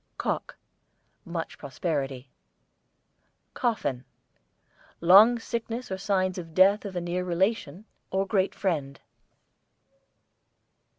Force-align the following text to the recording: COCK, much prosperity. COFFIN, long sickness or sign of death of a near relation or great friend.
COCK, 0.17 0.55
much 1.25 1.59
prosperity. 1.59 2.31
COFFIN, 3.53 4.03
long 4.99 5.37
sickness 5.37 5.91
or 5.91 5.99
sign 5.99 6.33
of 6.39 6.55
death 6.55 6.85
of 6.85 6.95
a 6.95 7.01
near 7.01 7.23
relation 7.23 7.85
or 8.09 8.25
great 8.25 8.55
friend. 8.55 8.99